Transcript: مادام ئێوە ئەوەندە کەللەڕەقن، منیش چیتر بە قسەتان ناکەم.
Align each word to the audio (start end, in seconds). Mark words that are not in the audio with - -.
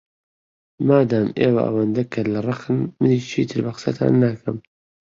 مادام 0.87 1.27
ئێوە 1.39 1.61
ئەوەندە 1.65 2.03
کەللەڕەقن، 2.13 2.79
منیش 3.01 3.23
چیتر 3.31 3.59
بە 3.65 3.71
قسەتان 3.75 4.13
ناکەم. 4.23 4.57